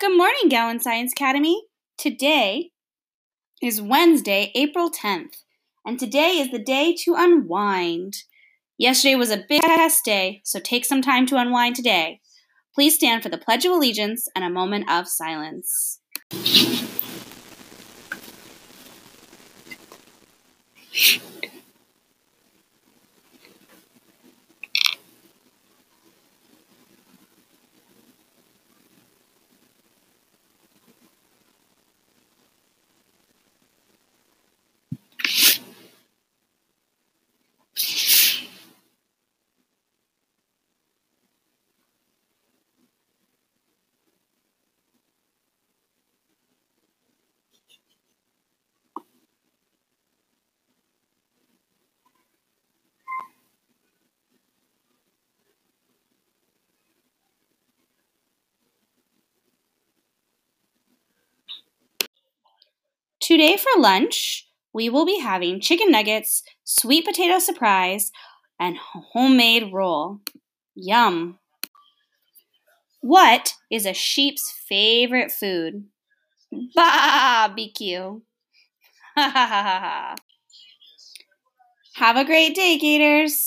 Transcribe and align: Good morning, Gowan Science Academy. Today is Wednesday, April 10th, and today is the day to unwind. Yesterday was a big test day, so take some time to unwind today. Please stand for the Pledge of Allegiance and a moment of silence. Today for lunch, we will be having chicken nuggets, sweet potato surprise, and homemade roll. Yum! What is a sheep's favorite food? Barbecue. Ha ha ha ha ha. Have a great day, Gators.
Good 0.00 0.16
morning, 0.16 0.48
Gowan 0.48 0.78
Science 0.78 1.10
Academy. 1.10 1.60
Today 1.96 2.70
is 3.60 3.82
Wednesday, 3.82 4.52
April 4.54 4.92
10th, 4.92 5.42
and 5.84 5.98
today 5.98 6.38
is 6.38 6.52
the 6.52 6.60
day 6.60 6.94
to 7.02 7.16
unwind. 7.16 8.18
Yesterday 8.78 9.16
was 9.16 9.32
a 9.32 9.42
big 9.48 9.60
test 9.60 10.04
day, 10.04 10.40
so 10.44 10.60
take 10.60 10.84
some 10.84 11.02
time 11.02 11.26
to 11.26 11.36
unwind 11.36 11.74
today. 11.74 12.20
Please 12.76 12.94
stand 12.94 13.24
for 13.24 13.28
the 13.28 13.38
Pledge 13.38 13.64
of 13.64 13.72
Allegiance 13.72 14.28
and 14.36 14.44
a 14.44 14.50
moment 14.50 14.88
of 14.88 15.08
silence. 15.08 15.98
Today 63.28 63.58
for 63.58 63.78
lunch, 63.78 64.48
we 64.72 64.88
will 64.88 65.04
be 65.04 65.18
having 65.18 65.60
chicken 65.60 65.90
nuggets, 65.90 66.42
sweet 66.64 67.04
potato 67.04 67.38
surprise, 67.38 68.10
and 68.58 68.78
homemade 68.78 69.70
roll. 69.70 70.20
Yum! 70.74 71.38
What 73.02 73.52
is 73.70 73.84
a 73.84 73.92
sheep's 73.92 74.50
favorite 74.50 75.30
food? 75.30 75.84
Barbecue. 76.74 78.22
Ha 79.14 79.28
ha 79.28 79.46
ha 79.46 79.62
ha 79.62 79.78
ha. 79.78 80.14
Have 81.96 82.16
a 82.16 82.24
great 82.24 82.54
day, 82.54 82.78
Gators. 82.78 83.44